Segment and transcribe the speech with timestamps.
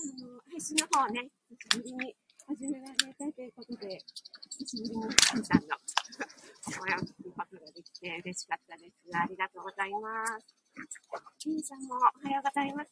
[0.00, 0.24] まして。
[0.24, 2.16] 今朝の配信の方ね、久しぶりに
[2.48, 4.00] 始められたということで、
[4.48, 5.76] 久しぶりにハンさんの
[6.64, 8.96] 声を聞くことができて嬉しかったです。
[9.12, 10.48] ありがとうございます。
[11.38, 12.90] キンさんもおはようございます。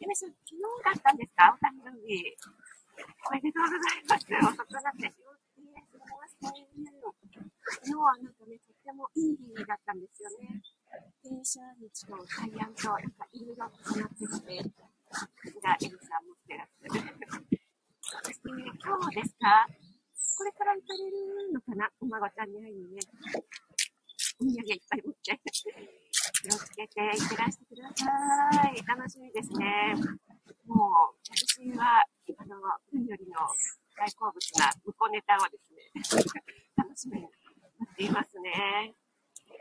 [0.00, 1.56] ゆめさん、昨日だったんですか？
[1.56, 2.36] お誕生日。
[2.98, 4.26] おめでとうございます。
[4.26, 5.80] 遅くなってしまってすみま
[6.28, 6.60] せん。
[7.68, 10.60] 昨日はなんかね、とってもいい日だったんですよね。
[11.22, 17.18] 電車日と海岸と、なんかいろいろ重なってきて、さすがエリさん持ってらっしゃる。
[18.00, 19.66] そして、ね、今日ですか？
[20.38, 21.90] これから行かれるのかな？
[22.00, 23.00] お孫ちゃんに会いにね。
[24.40, 25.40] お土産いっぱい持って。
[26.40, 28.06] 気をつけていってらしてくださ
[28.70, 28.82] い。
[28.86, 29.94] 楽しみですね。
[30.66, 32.04] もう、私は、
[32.38, 32.56] あの、
[32.92, 33.34] 何よりの
[33.96, 35.58] 大好物な向こうネタをで
[36.04, 36.22] すね、
[36.76, 38.94] 楽しみに待っていますね。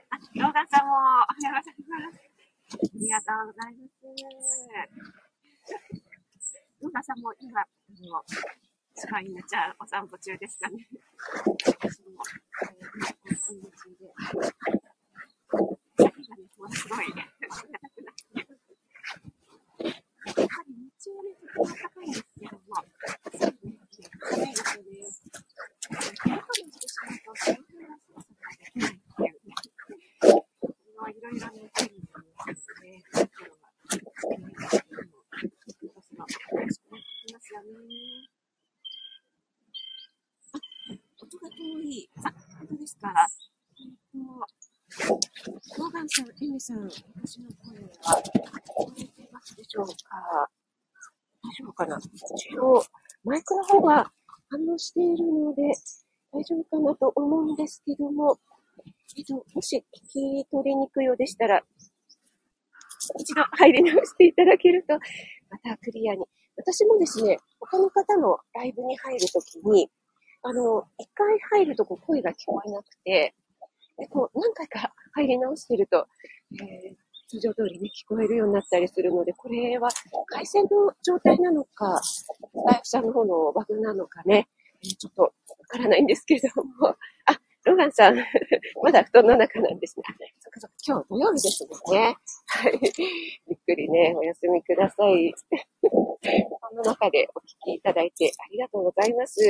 [0.10, 2.20] あ、ローガンさんもおはようございます。
[2.74, 5.27] ありがとうございます。
[6.82, 7.68] ローガンさんも今、あ
[8.02, 8.24] の、
[8.96, 10.88] 芝居めちゃお散歩中ですかね。
[11.46, 12.24] 私も、
[12.64, 14.14] えー、お散歩中で。
[15.98, 17.26] 先がね、ものすごい、ね、
[19.88, 22.76] やっぱり日中はね、とても高いんですけども、
[23.34, 24.92] そうね、寒いですよね。
[26.24, 29.58] 手のりしてしまうと、その辺の操作ができないっていうね。
[31.08, 33.02] いろいろなテクニックですね。
[33.12, 37.68] そういうのが、えー、私の、よろしくね、聞きますよね。
[41.20, 42.10] 音が遠い。
[42.18, 43.28] あ、本当ですか。
[43.80, 45.92] えっと、モー
[46.58, 48.32] ガンさん、私の声は聞
[48.66, 49.94] こえてますでしょうか？
[51.44, 52.00] 大丈夫かな？
[52.00, 52.84] 一応、
[53.24, 54.12] マイクの方が
[54.50, 55.62] 反応しているので、
[56.32, 58.40] 大丈夫かなと思うんですけども、
[59.16, 59.82] えっと、もし聞
[60.42, 61.62] き取りにくいようでしたら、
[63.20, 64.96] 一度入り直していただけると、
[65.52, 66.26] またクリアに。
[66.56, 69.92] 私もですね、他の方のライブに入るときに、
[70.42, 73.36] あの、一回入るとこ声が聞こえなくて、
[73.98, 76.08] でこう何回か入り直してると、
[76.54, 76.96] えー、
[77.28, 79.90] 通常通りね、聞こえるようになったりするので、これは
[80.28, 82.26] 回線の状態なのか、ス
[82.70, 84.48] タイフさんの方のバグなのかね、
[84.84, 85.32] え、ちょっとわ
[85.68, 88.16] からないんですけれども、あ、ロガンさん、
[88.82, 90.04] まだ布団の中なんですね。
[90.40, 92.16] そっかそっか、今日土曜日ですもんね。
[92.46, 92.80] はい。
[93.48, 95.34] ゆっくりね、お休みください。
[95.82, 96.20] こ
[96.76, 99.42] の中でお聞きいただいてありがとうございます。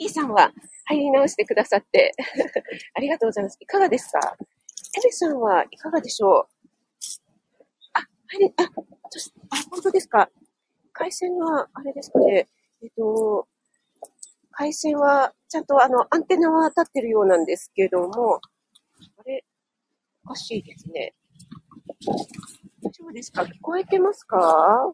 [0.00, 0.52] あ、イさんは
[0.86, 2.12] 入り直してくださって
[2.94, 3.56] ありがとうございます。
[3.60, 4.36] いかがですか？
[4.96, 6.46] エリさんはいかがでしょう？
[7.94, 8.66] あ、入り、あ、あ、
[9.70, 10.30] 本当ですか？
[10.92, 12.48] 回線は、あれですかね。
[12.82, 13.46] えっと、
[14.50, 18.40] 回線は、ちゃんとあの、アンテナは立ってるようなんですけども、
[19.16, 19.44] あれ、
[20.24, 21.14] おかしいですね。
[22.82, 23.42] 大丈夫ですか？
[23.42, 24.92] 聞こえてますか？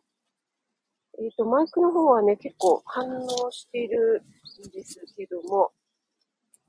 [1.18, 4.22] えっ、ー、と、マイクの方はね、結構反応している
[4.62, 5.72] んですけども、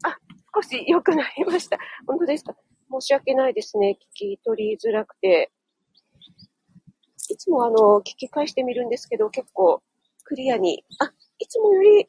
[0.03, 0.17] あ、
[0.55, 1.77] 少し良くなりました。
[2.07, 2.55] 本当ですか？
[2.91, 3.97] 申し訳ないですね。
[4.13, 5.51] 聞き取りづらくて。
[7.29, 9.81] いつもあの、聞き返してみるんですけど、結構
[10.23, 12.05] クリアに、あ、いつもより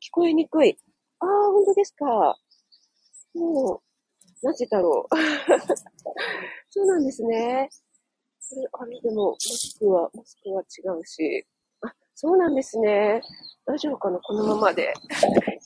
[0.00, 0.76] 聞こえにくい。
[1.20, 2.36] ああ、本当ですか。
[3.34, 3.82] も
[4.42, 5.14] う、なぜだろう。
[6.70, 7.68] そうなんですね。
[8.50, 11.46] これ、あれでも、マスクは、マスクは違うし。
[12.20, 13.20] そうなんですね。
[13.64, 14.18] 大丈夫かな？
[14.18, 14.92] このままで。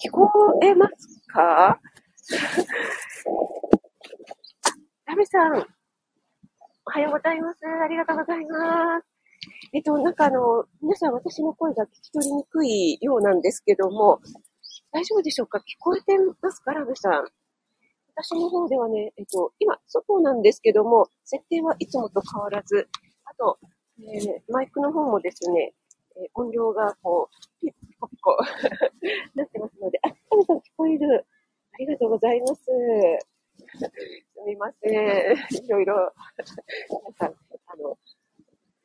[0.05, 0.29] 聞こ
[0.63, 1.81] えますか、
[5.07, 5.53] ラメさん。
[5.55, 5.57] お
[6.91, 7.61] はようございます。
[7.67, 9.07] ありがとうございます。
[9.73, 14.21] えっと、なんかあの、皆さん私の声が聞き取りにくいようなんですけども、
[14.91, 15.57] 大丈夫でしょうか？
[15.61, 16.75] 聞こえてますか？
[16.75, 17.25] ラメさん。
[18.15, 22.91] 私の方ではね、えっと、今、外なんですけども、設定はいつもと変わらず、
[23.25, 23.59] あと、
[24.01, 25.73] えー、マイクの方もですね、
[26.17, 28.37] えー、音量がこう、ピッコピコ
[29.35, 31.27] なってますので、あ、タミさん聞こえる。
[31.73, 32.63] ありがとうございます。
[32.65, 33.91] す
[34.47, 34.91] みません。
[35.65, 36.13] いろいろ、
[36.89, 37.35] 皆さん、
[37.67, 37.99] あの、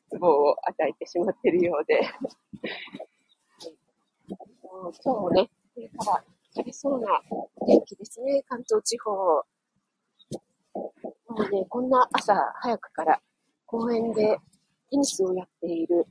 [0.10, 2.02] 都合を与えてしまってるようで。
[4.28, 7.22] 今日もね、これから晴れそうな
[7.66, 9.12] 天気ですね、関東地方。
[9.14, 9.44] も
[11.36, 13.22] うね、こんな朝早くから
[13.66, 14.38] 公園で
[14.90, 16.06] テニスをやっている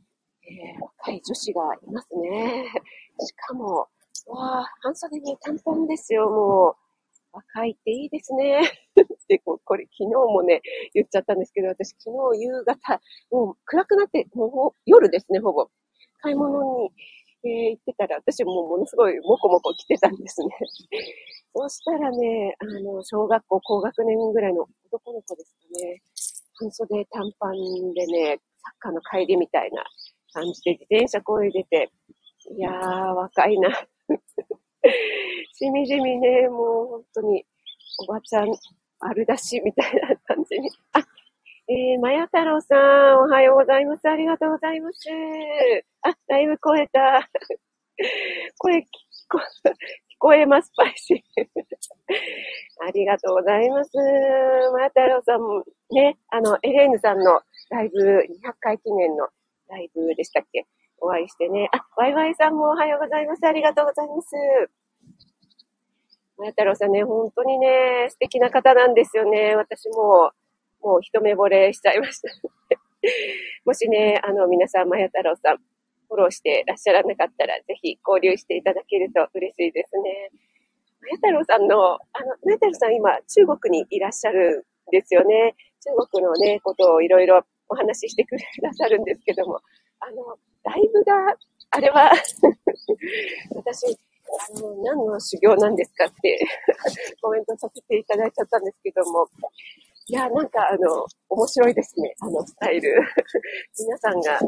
[0.49, 2.67] えー、若い女子がいますね。
[3.19, 3.89] しかも、
[4.27, 6.77] わあ、半袖に短パンですよ、もう。
[7.33, 8.61] 若いっていいですね。
[9.29, 10.63] で、ここれ昨日もね、
[10.95, 13.01] 言っちゃったんですけど、私昨日夕方、
[13.31, 15.69] もう暗くなって、もう夜ですね、ほぼ。
[16.23, 16.91] 買い物に、
[17.45, 20.49] えー、行ってたら、私もものすごいもこもこ来てたんですね。
[21.55, 26.03] そうしたらね、あの、小学校高学年ぐらいの男の子ですかね。
[26.59, 29.85] 半袖短パンでね、サッカーの帰りみたいな
[30.37, 31.91] 感じで自転車こいでて、
[32.59, 32.75] いやー、
[33.15, 33.71] 若いな。
[35.55, 37.47] しみじみね、もう本当に、
[38.07, 38.49] おばちゃん、
[39.01, 40.71] 丸出しみたいな感じに。
[40.93, 41.01] あ、
[41.69, 44.07] えー、まや太郎さん、おはようございます。
[44.07, 45.09] ありがとうございます。
[46.03, 47.31] あ、だいぶ超えた。
[48.59, 48.85] 声聞
[49.31, 51.21] こ、 聞こえます、パイシー。
[52.87, 53.97] ありがとうございます。
[53.97, 57.41] まや太郎さんも、ね、あの、エレーヌさんの
[57.71, 59.29] ライブ、200回記念の
[59.69, 60.67] ライブでしたっけ？
[61.01, 61.69] お会いしてね。
[61.73, 63.47] あ、ワイワイさんもおはようございます。
[63.47, 64.35] ありがとうございます。
[66.39, 69.57] まや太郎さんね、本当にね、素敵な方なんですよね。
[69.57, 70.33] 私も、
[70.83, 72.29] もう一目惚れしちゃいました。
[73.65, 80.31] もしね、あの、皆さん、まや太郎さん、フォローしてらっしゃらなかったら、ぜひ交流していただけると嬉しいですね。
[81.01, 85.55] まや太郎さんの、あの、まや太郎さん今、中国にいらっしゃるんですよね。
[85.81, 89.61] 中国のね、ことをいろいろお話ししてくださるんですけども、
[90.01, 91.37] あの、ライブが、
[91.71, 92.13] あれは
[93.55, 96.39] 私、あの、何の修行なんですかって
[97.23, 99.29] コメントさせていただいちゃったんですけども、
[100.09, 102.95] いや、なんかあの、面白いですね、あのスタイル。
[103.79, 104.39] 皆さんが、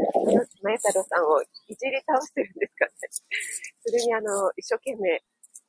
[0.63, 2.93] まや太郎さんをいじり倒してるんですかね。
[3.85, 5.21] それにあの、一生懸命、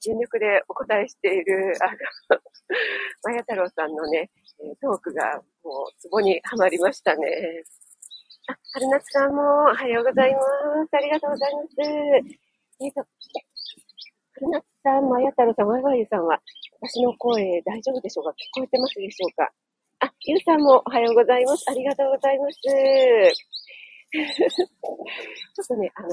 [0.01, 1.91] 全力でお答えしている、あ
[2.33, 2.39] の、
[3.23, 4.29] まや太郎さんのね、
[4.81, 7.63] トークがもう、ツボにはまりましたね。
[8.47, 10.95] あ、春夏さんもおはようございます。
[10.95, 11.67] ありがとうございます。
[12.81, 13.05] えっ、ー、と、
[14.33, 16.41] 春夏さん、まや太郎さん、ワイワイさんは、
[16.81, 18.31] 私の声大丈夫でしょうか？
[18.31, 19.51] 聞こえてますでしょうか？
[19.99, 21.65] あ、ゆうさんもおはようございます。
[21.69, 22.59] ありがとうございます。
[24.11, 26.07] ちょっとね、あの、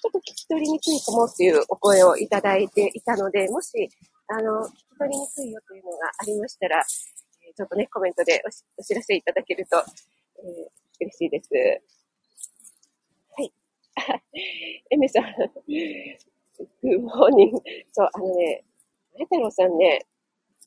[0.00, 3.88] ちょっと聞き取りにくいかもっていうお声をいただいていたので、もし、
[4.28, 8.42] あの、聞き取りにくいよというのがありましたら、ちょっとね、コメントで
[8.76, 9.76] お知らせいただけると、
[10.38, 11.50] えー嬉しいです。
[13.36, 13.52] はい。
[14.90, 15.24] エメさん、
[16.82, 17.58] グッモーニング。
[17.92, 18.64] そう、あのね、
[19.16, 20.04] メ太郎さんね、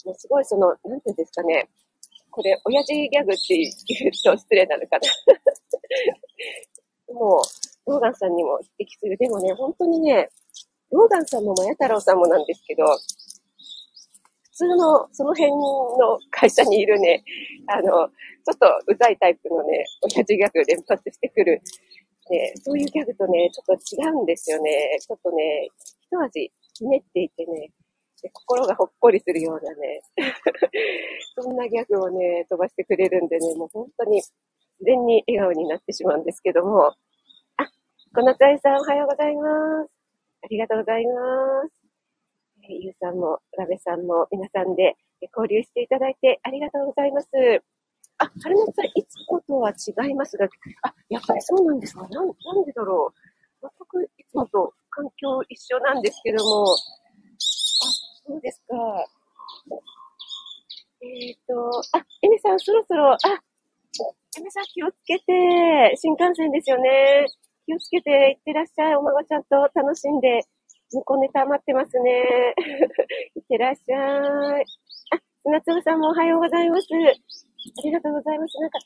[0.05, 1.67] もうすごいその、なんていうんですかね、
[2.29, 5.01] これ、親父ギャグって言うと失礼なのかな。
[7.13, 7.41] もう、
[7.87, 9.17] ローガンさんにも匹敵する。
[9.17, 10.29] でもね、本当にね、
[10.91, 12.85] ローガンさんもマヤ太郎さんもなんですけど、
[14.43, 17.23] 普通の、その辺の会社にいるね、
[17.67, 21.61] あの、ちょっとうざいタイプのね、親父ギャグ連発してくる、
[22.29, 24.97] ね、そういうギャグとね、ちょっと違うんですよね。
[24.99, 25.69] ちょっとね、
[26.01, 27.71] 一味ひねっていてね、
[28.33, 30.01] 心がほっこりするようなね、
[31.35, 34.31] そんなギャグをね、飛ばしてくれるんでね、もう本当に自
[34.85, 36.93] 然に笑顔になってしまうんですけども、
[38.13, 39.89] このつあいさんおはようございます。
[40.43, 41.71] ありがとうございます。
[42.67, 44.99] えゆうさんも、ラベさんも皆さんで
[45.31, 47.29] 交流していただいてありがとうございます。
[48.19, 50.43] あ、春夏さん、いつもとは違いますが、
[50.83, 52.01] あ、やっぱりそうなんですか。
[52.01, 53.67] なん、なんでだろう。
[53.95, 56.75] 全くいつもと環境一緒なんですけども、あ、
[58.27, 58.75] そうですか。
[60.99, 63.17] えっ、ー、と、あ、エミさん、そろそろ、あ、
[64.37, 67.25] エミさん気をつけて、新幹線ですよね。
[67.65, 68.95] 気をつけていってらっしゃい。
[68.95, 70.41] お孫ちゃんと楽しんで、
[70.91, 72.55] 向こうネタ待ってますね。
[73.35, 74.65] いってらっしゃい。
[75.11, 76.87] あ、砂粒さんもおはようございます。
[76.91, 78.59] ありがとうございます。
[78.59, 78.79] なんか、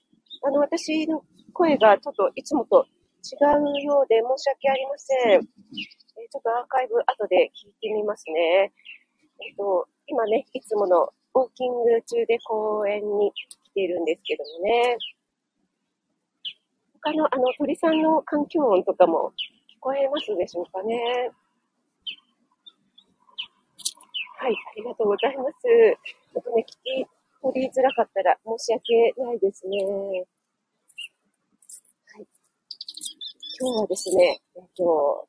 [0.44, 2.86] あの、私の声がちょっといつもと
[3.26, 5.32] 違うようで申し訳ありません。
[5.32, 8.72] え、ちょっとアーカイブ後で聞いてみますね。
[9.42, 14.98] えっ、と、今ね、いつものウォーキング中で公園に来ているんですけどもね。
[17.06, 19.32] 他のあの鳥さんの環境音とかも
[19.70, 21.30] 聞こえますでしょうかね。
[24.42, 25.62] はい、ありがとうございます。
[25.62, 27.06] ちょっとね、聞き
[27.44, 29.78] 取りづらかったら申し訳ないですね。
[32.10, 32.26] はい。
[33.62, 35.28] 今日はですね、えっと、ちょ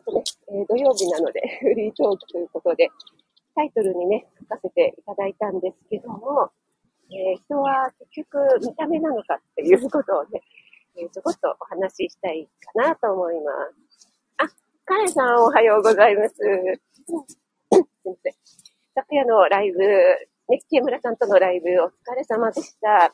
[0.00, 2.90] っとね、えー、土曜日なので フリートークということで、
[3.54, 6.50] タイトルにね、書かせていただいたんですけども、
[7.10, 10.42] えー、人は結局見た目なのかっていうことをね、
[10.96, 13.50] えー、ちょこっとお話ししたいかなと思いま
[13.98, 14.08] す。
[14.38, 14.48] あ、
[14.84, 16.36] カエさんおはようございます。
[16.36, 16.68] すみ
[17.10, 18.34] ません。
[18.94, 19.78] 昨夜のライブ、
[20.48, 23.12] ね、木村さんとのライブ、お疲れ様でした。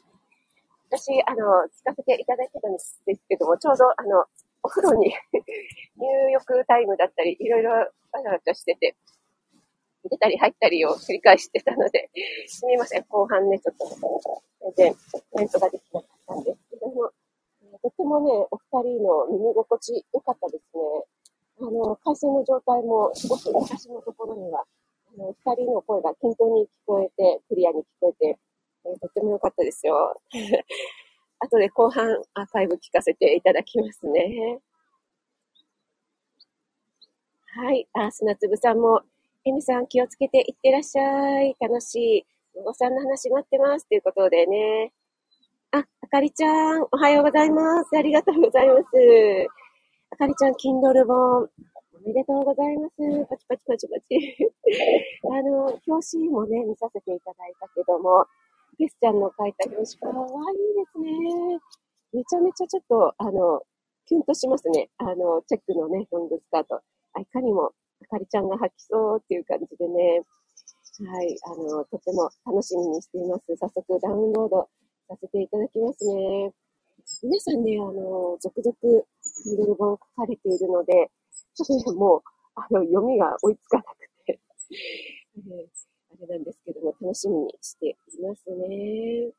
[0.93, 4.27] 私、あの、聞かせていただいてたんですけども、ちょうど、あの、
[4.63, 5.15] お風呂に
[5.97, 7.89] 入浴タイムだったり、いろいろわ
[8.23, 8.95] ざわざしてて、
[10.05, 12.11] 出たり入ったりを繰り返してたので、
[12.47, 13.87] すみません、後半ね、ちょっと、
[14.77, 14.95] 全然、
[15.31, 17.11] コメントができなかったんですけども、
[17.83, 21.05] とてもね、お二人の耳心地良かったですね。
[21.61, 24.65] あの、回線の状態もすごく私のところには
[25.13, 28.39] あの、二人の声が均等に聞こえて、クリアに聞こえて、
[28.87, 30.15] えー、とっても良かったですよ。
[31.41, 34.61] 後で後半アーカイブ聞かせていただきますね。
[37.47, 37.89] はい。
[37.95, 39.03] あ、砂粒さんも、
[39.45, 41.57] エミさん気をつけていってらっしゃい。
[41.59, 42.27] 楽しい。
[42.55, 43.89] お子さんの話待ってます。
[43.89, 44.93] ということでね。
[45.73, 47.97] あ、あかりちゃん、おはようございます。
[47.97, 48.83] ありがとうございます。
[50.11, 51.49] あかりちゃん、Kindle 本、お
[52.05, 52.97] めでとうございます。
[53.29, 54.53] パチパチパチパチ。
[55.31, 58.27] あの、表紙もね、見させていただいたけども、
[58.79, 61.61] ゲスちゃんの書いた表紙、かわいいですね。
[62.15, 63.63] めちゃめちゃちょっと、あの、
[64.07, 64.91] キュンとしますね。
[64.99, 66.83] あの、チェックのね、ロングスカート。
[67.21, 67.71] いかにも、
[68.03, 70.25] あかりちゃんが履きそうっていう感じでね、
[71.07, 73.57] はい、あの、とても楽しみにしています。
[73.57, 74.69] 早速ダウンロード
[75.11, 76.53] させていただきますね。
[77.25, 78.77] 皆さんね、あの、続々、
[79.45, 81.11] Kindle 本書かれているので、
[81.55, 82.23] ちょっとね、もう、
[82.55, 84.39] あの、読みが追いつかなくて
[85.43, 89.33] あれなんですけども、楽しみにしていますね。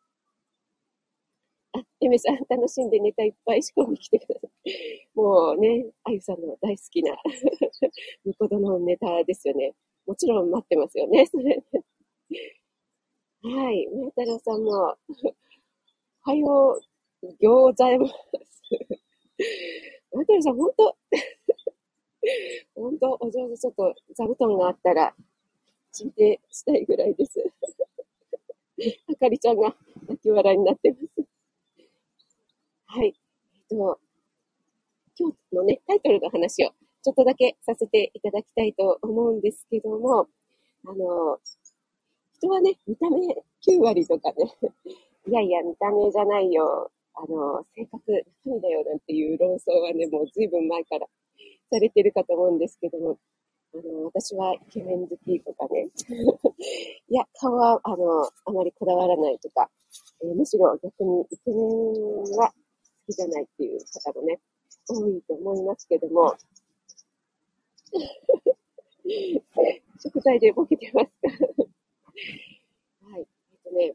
[1.74, 5.08] あ、エメさん、楽しんでネタいっぱい仕込んできてください。
[5.16, 7.16] もうね、あゆさんの大好きな
[8.26, 9.74] 向こうのネタですよね。
[10.06, 11.64] もちろん待ってますよね、それ。
[13.44, 14.96] はい、め太郎さんも、
[16.24, 16.80] はよ
[17.24, 18.14] う、餃子ます。
[20.16, 20.96] め太郎さん、ほんと、
[22.76, 25.16] ほんと、お上手、ちょっと座布団があったら、
[25.92, 27.40] 聞いてしたいぐらいです。
[29.12, 29.76] あかりちゃんが
[30.08, 31.08] 泣き笑いになってます。
[32.86, 33.16] はい。
[33.54, 34.00] えっと、
[35.18, 36.70] 今日のね、タイトルの話を
[37.02, 40.28] ちょっとだけさせていただきたいと思うんですけども、
[40.86, 41.40] あの、
[42.34, 44.56] 人はね、見た目9割とかね、
[45.28, 48.00] いやいや、見た目じゃないよ、あの、性格、
[48.44, 51.08] 中身だよなんていう論争はね、もう随分前から
[51.72, 53.18] されてるかと思うんですけども、
[53.74, 55.90] あの、私はイケメン好きとかね、
[57.10, 59.70] いや、顔は、あの、あまりこだわらないとか、
[60.24, 61.58] えー、むしろ逆にイケメン
[62.38, 62.56] は好
[63.08, 64.40] きじゃないっていう方もね、
[64.90, 66.36] 多いと思いますけども、
[70.04, 71.30] 食材でボケてますか？
[73.12, 73.22] はい。
[73.22, 73.28] えっ
[73.64, 73.94] とね、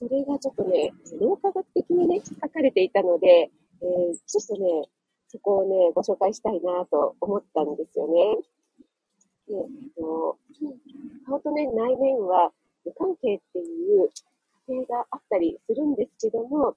[0.00, 3.50] それがちょっとね、脳科学的にね、書かれていたので、
[3.82, 4.88] えー、ちょっとね、
[5.28, 8.38] そこをね、ご紹介したいなと思ったんですよね。
[9.46, 10.38] で、えっと、
[11.26, 12.50] 顔とね、内面は
[12.86, 13.62] 無関係ってい
[14.02, 14.08] う
[14.66, 16.74] 過程があったりするんですけども、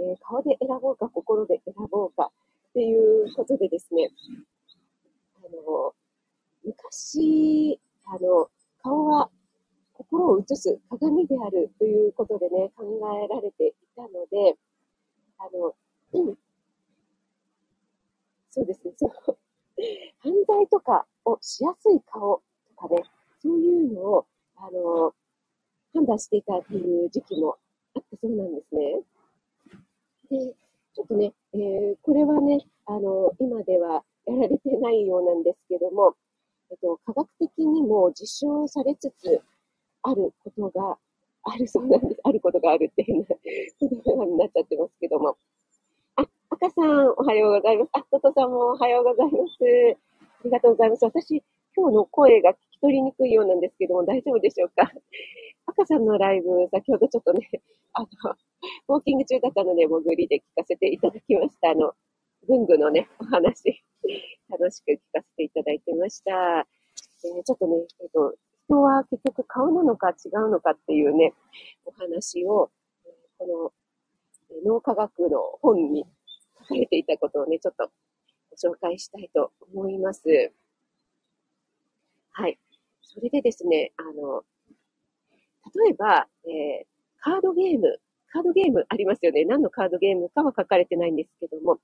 [0.00, 2.32] えー、顔で選ぼうか、心で選ぼうか
[2.70, 4.10] っていうことでですね、
[5.36, 5.94] あの、
[6.64, 8.50] 昔、あの、
[8.82, 9.30] 顔は
[9.96, 12.84] 心を映す鏡であるということでね、考
[13.24, 14.58] えられていたので、
[15.38, 15.74] あの、
[16.12, 16.36] うん、
[18.50, 19.38] そうですね、そう、
[20.20, 22.42] 犯罪とかをしやすい顔
[22.76, 23.02] とかね、
[23.42, 24.26] そういうのを、
[24.56, 25.14] あの、
[25.94, 27.56] 判断していたっていう時期も
[27.94, 29.00] あったそうなんですね。
[30.30, 30.54] で、
[30.94, 36.14] ちょっとね、えー、これはね、あの、今ではやられてないようなんですけども、
[36.70, 39.40] えっと、科学的にも実証されつつ
[40.06, 40.96] あることが
[41.42, 42.20] あるそうなんです。
[42.22, 45.36] あることがあるって変な言葉になっちゃってますけども。
[46.14, 47.90] あ、赤さん、おはようございます。
[47.92, 49.98] あ、トトさんもおはようございます。
[50.20, 51.04] ありがとうございます。
[51.04, 51.42] 私、
[51.76, 54.90] 今日の声が聞き取りにくいようなんですけども、大丈夫でしょうか？
[55.66, 57.50] 赤さんのライブ、先ほどちょっとね、
[57.92, 58.06] あの、
[58.88, 61.70] ウォーキング中だったので、潜りで聞かせていただきました。
[61.70, 61.92] あの、
[62.48, 63.82] 文具のね、お話、
[64.48, 66.66] 楽しく聞かせていただいてました。
[67.24, 68.34] えー、ちょっとね、えっ、と、
[68.68, 71.32] 人は結局顔なのか違うのかっていうね、
[71.84, 72.70] お話を、
[73.38, 73.72] こ
[74.50, 76.04] の、脳科学の本に
[76.60, 77.90] 書かれていたことをね、ちょっと
[78.50, 80.22] ご紹介したいと思います。
[82.32, 82.58] はい。
[83.02, 84.44] それでですね、あの、
[85.84, 86.86] 例えば、えー、
[87.18, 88.00] カードゲーム
[88.36, 89.46] カードゲームありますよね。
[89.46, 91.78] 何のカードゲームかは書かれてないんですけども、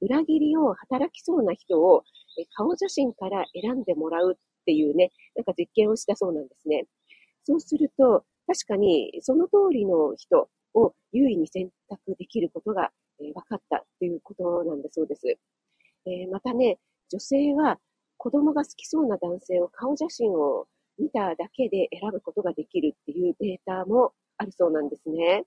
[0.00, 2.04] 裏切りを働きそうな人を
[2.56, 4.38] 顔写真から選んでもらう
[4.68, 6.84] っていうね、なんか実験をしたそうなんですね。
[7.44, 15.26] そうすると、確かにその通りの人を優位に選択できることが、え分かったということなんだそうです。
[16.04, 16.78] えー、またね、
[17.10, 17.78] 女性は
[18.18, 20.66] 子供が好きそうな男性を顔写真を
[20.98, 25.46] 見ただけで選ぶことができるっていうデータもあるそうなんですね。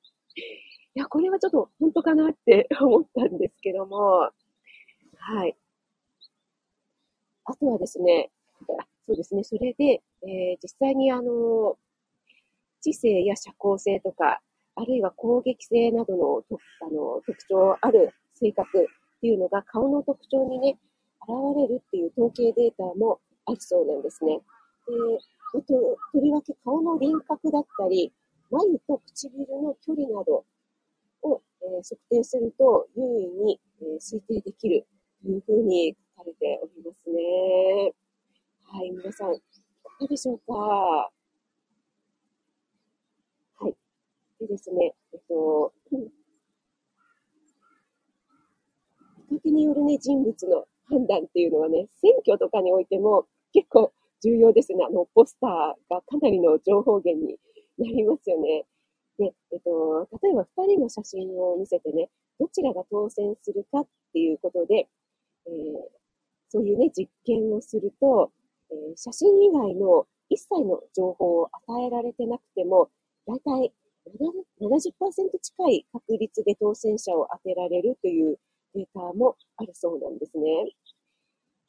[0.95, 4.31] いや、これはちょっと本当かなって思ったんですけども、
[5.17, 5.55] はい。
[7.45, 8.31] あとはですね、
[9.05, 11.77] そうですね、それで、えー、実際にあの、
[12.81, 14.41] 知性や社交性とか、
[14.75, 16.43] あるいは攻撃性などの
[16.81, 18.85] あの特徴ある性格っ
[19.19, 20.77] ていうのが顔の特徴にね、
[21.21, 21.29] 現
[21.69, 24.39] れるっていう統計データもあるそうなんですね。
[24.87, 28.13] で、ととりわけ顔の輪郭だったり、
[28.49, 30.45] 眉と唇の距離など
[31.23, 34.85] をえー、測定すると優位に、えー、推定できる
[35.23, 37.93] というふうに書かれておりますね。
[38.73, 39.39] はい、皆さん、い
[39.83, 40.53] かがでしょうか？
[40.53, 41.11] は
[43.67, 43.75] い。
[44.39, 46.05] でですね、えっと、見
[49.37, 53.91] かけによるね、人物の判断っていうのはね、選挙とかにおいても結構
[54.23, 54.85] 重要ですね。
[54.87, 55.49] あの、ポスター
[55.93, 57.37] がかなりの情報源に
[57.77, 58.63] なりますよね。
[59.17, 62.09] で、えっと、例えば2人の写真を見せてね、
[62.39, 64.87] どちらが当選するかっていうことで、
[65.47, 65.51] えー、
[66.47, 68.31] そういうね、実験をすると、
[68.71, 72.89] えー、写真以外の一切の情報を与えられてなくても、
[73.27, 73.73] だいたい
[74.59, 78.37] 70%近い確率で当選者を当てられるという
[78.73, 80.43] データもあるそうなんですね。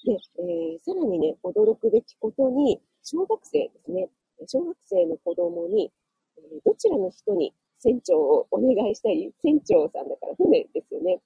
[0.05, 4.09] で、えー、さらにね、驚くべきことに、小学生ですね。
[4.47, 5.93] 小学生の子供に、
[6.39, 9.33] えー、どちらの人に船長をお願いしたい？
[9.43, 11.21] 船長さんだから船ですよね。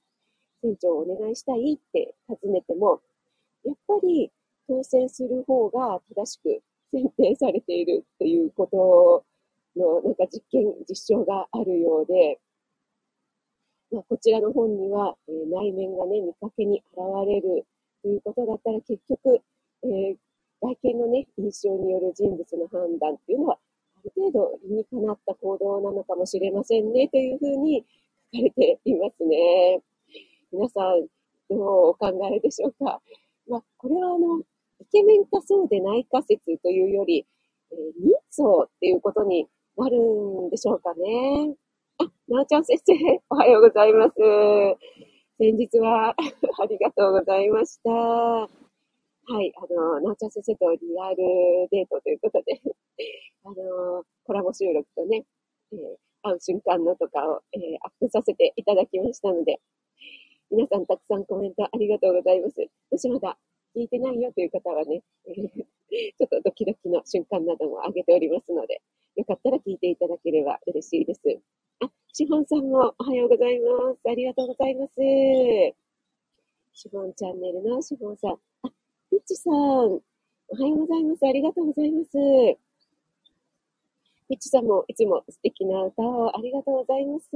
[0.63, 3.01] 船長をお願いしたいって尋ねても、
[3.65, 4.31] やっぱり
[4.69, 9.25] 当選する方が正しく選定されているっていうこと
[9.81, 12.39] の、なんか実験、実証があるようで、
[13.93, 17.65] まあ、こちらの本には、えー、内面がね、見かけに現れる
[18.03, 19.41] ということだったら結局、
[19.85, 20.17] えー、
[20.61, 23.59] 外見のね、印象による人物の判断っていうのは、
[23.97, 27.85] ある程度理にかなった行動なのかもしれませんね、というふうに
[28.35, 29.81] 書かれていますね。
[30.51, 31.07] 皆さん、
[31.49, 33.01] どうお考えでしょうか？
[33.49, 34.43] まあ、これはあの、
[34.81, 37.27] イケメンかそうでないか説というより、
[37.73, 41.55] えー、人相っていうことになるんでしょうかね。
[41.99, 42.93] あ、なおちゃん先生、
[43.31, 44.15] おはようございます。
[45.39, 47.91] 先日は ありがとうございました。
[47.91, 48.49] は
[49.43, 51.17] い、あの、なおちゃん先生とリアル
[51.71, 52.61] デートということで
[53.45, 55.25] あの、コラボ収録とね、
[55.73, 59.61] えー、会う瞬間のとかを、えー、アップさせていただきましたので、
[60.51, 62.69] 皆さんたくさんコメントありがとうございます。
[62.91, 63.37] もしまだ
[63.77, 68.81] 聞いてないよという方はね、 ちょっとドキドキの瞬間なども上げておりますので、
[69.17, 71.21] よかったら聞いていただければ嬉しいです。
[71.81, 74.01] あ、シフォンさんもおはようございます。
[74.09, 74.95] ありがとうございます。
[76.73, 78.31] シフォンチャンネルのシフォンさん。
[78.63, 78.73] あ、
[79.11, 79.55] ピッチさん。
[79.55, 80.01] お
[80.55, 81.27] はようございます。
[81.27, 82.13] ありがとうございます。
[84.29, 87.27] ピッチさんもいつも素敵な歌をありがとうございます。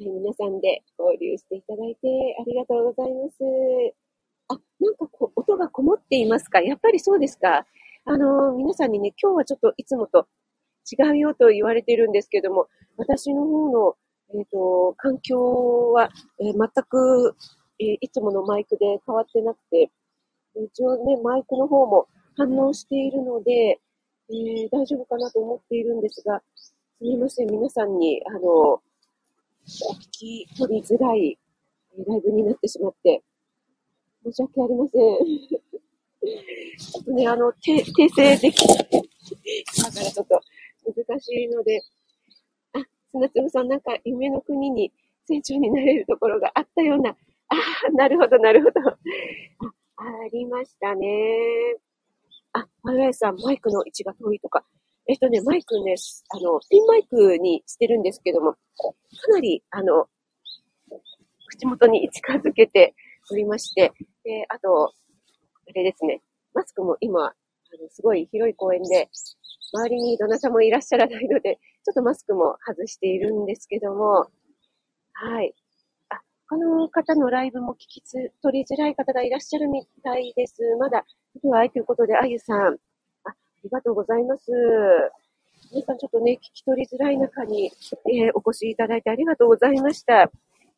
[0.00, 4.07] はい、皆さんで交流していただいてありがとうございます。
[4.48, 6.60] あ、なんかこう音がこもっていますか？
[6.60, 7.66] やっぱりそうですか？
[8.04, 10.26] あのー、皆さんにね、今日はちょっといつもと
[10.90, 13.96] 違うよと言われているんですけども、私の方の、
[14.34, 17.36] えっ、ー、と、環境は、えー、全く、
[17.78, 19.90] えー、いつものマイクで変わってなくて、
[20.56, 23.78] 一応ね、マイクの方も反応しているので、
[24.30, 28.80] えー、大丈夫かなと思っているんですが、すみません、皆さんに、あの、お
[29.68, 31.38] 聞き取りづらい、
[32.06, 33.22] ライブになってしまって、
[34.28, 35.58] 申し訳ありません。
[36.78, 38.78] ちょっとね、あの、訂正できない。
[38.78, 40.40] だからちょっと、
[40.96, 41.80] 難しいので、
[42.72, 44.92] あ、砂粒さんなんか夢の国に
[45.26, 47.14] 船長になれるところがあったような、あ
[47.88, 48.80] あ、なるほど、なるほど。
[48.90, 48.94] あ、
[49.96, 51.76] ありましたね。
[52.52, 54.64] あ、マイワイさん、マイクの位置が遠いとか。
[55.06, 55.94] えっとね、マイクね、
[56.30, 58.58] あの、ピンマイクにしてるんですけども、か
[59.32, 60.06] なり、あの、
[61.48, 62.94] 口元に近づけて
[63.30, 63.92] おりまして、
[64.28, 64.92] で、あと、
[65.68, 66.20] あれですね、
[66.52, 67.34] マスクも今、あ
[67.80, 69.08] の、すごい広い公園で、
[69.72, 74.28] 周りにどなたもいらっしゃらないので、ちょっとマスクも外しているんですけども、
[75.14, 75.54] はい。
[76.10, 80.76] あ、他の方のライブも聞きつ、取りづらい方がいらっしゃるみたいです。
[80.78, 81.06] まだ、
[81.40, 82.74] 不合ということで、あゆさん。
[83.24, 84.52] あ、ありがとうございます。
[85.72, 87.72] 皆さんちょっとね、聞き取りづらい中に、
[88.12, 90.30] えー、お越しいただいてありがとうございました。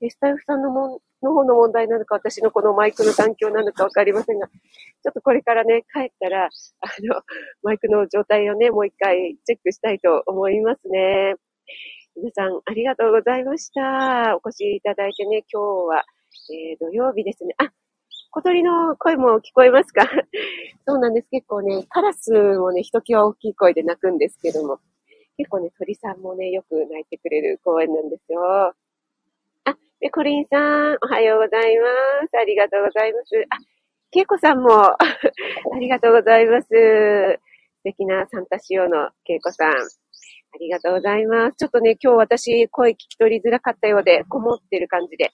[0.09, 6.49] スタイフさんのもんの方の問題なのか、私のこのマイクの環境なのかわかりませんが、ちょっとこれからね、帰ったら、あ
[7.03, 7.21] の、
[7.63, 11.35] マイクの状態をね、もう一回チェックしたいと思いますね。
[12.17, 14.37] 皆さん、ありがとうございました。
[14.43, 16.05] お越しいただいてね、今日は、
[16.51, 17.55] えー、土曜日ですね。
[17.59, 17.71] あ、
[18.33, 20.09] 小鳥の声も聞こえますか？
[20.87, 21.29] そうなんです。
[21.31, 24.79] 結構ね、カラスもね、ひときわ大きい声で鳴くんですけども、
[25.37, 28.75] 結構ね、鳥さんもね、よく鳴いてくれる公園なんですよ。
[30.01, 31.85] で、コリンさん、おはようございま
[32.27, 32.39] す。
[32.41, 33.37] ありがとうございます。
[33.51, 33.59] あ、
[34.11, 34.99] ケイコさんも あ
[35.79, 36.69] りがとうございます。
[36.69, 37.39] 素
[37.85, 39.73] 敵なサンタ仕様のケイコさん。
[39.73, 39.75] あ
[40.59, 41.57] りがとうございます。
[41.59, 45.33] ちょっとね、今日私、声聞き取りづらかったようで、こもってる感じで、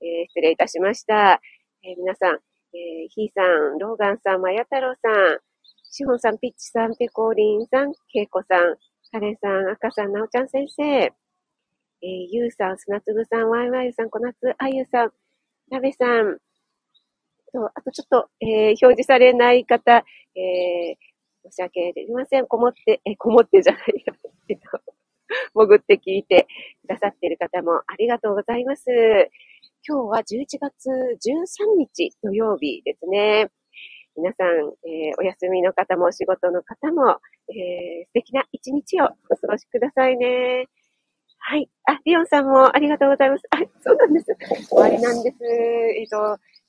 [0.00, 1.40] えー、失礼いたしました。
[1.82, 5.40] えー、皆さん、えー、ヒーさん、ローガンさん、マヤ太郎さん、
[5.82, 8.76] シホンさん、ピッチさん、ペコリンさん、ケイコさん、
[9.10, 11.12] カレンさん、赤さん、ナオちゃん先生、
[12.02, 15.12] えー、ゆうさん、砂粒さん、わいわいさん、小夏あゆさん、
[15.70, 16.38] なべさん、
[17.56, 20.04] と、あとちょっと、えー、表示されない方、
[20.36, 22.46] えー、申し訳ありません。
[22.46, 24.14] こもって、え、こもってじゃないよ。
[24.48, 24.80] えっと、
[25.54, 26.46] 潜って聞いて
[26.82, 28.84] くださっている方もありがとうございます。
[29.88, 33.48] 今日は11月13日土曜日ですね。
[34.16, 34.48] 皆さん、
[34.88, 40.68] えー、お休みの方もお仕事の方も、えー、素敵な一日をお過ごしくださいね。
[41.48, 41.70] はい。
[41.86, 43.44] あ、リオンさんもありがとうございます。
[43.54, 44.34] あ、そうなんです。
[44.66, 45.36] 終わりなんです。
[45.46, 46.18] えっ、ー、と、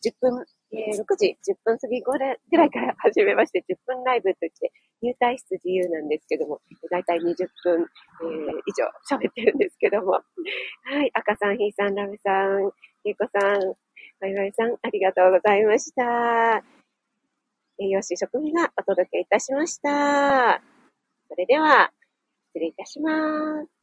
[0.06, 6.62] 10分、えー、6時10分過ぎぐらいから始めまして、10分ライブといって、入退室自由なんですけども、
[6.92, 7.88] だいたい20分、
[8.22, 10.12] えー、以上喋ってるんですけども。
[10.12, 10.22] は
[11.04, 11.10] い。
[11.12, 12.72] 赤さん、ひーさん、ラメさん、
[13.04, 13.74] ゆうこさん、
[14.22, 16.64] バイバイさん、ありがとうございました。
[17.80, 20.62] 栄養士職味がお届けいたしました。
[21.30, 21.92] それでは、
[22.54, 23.77] 失礼いたします。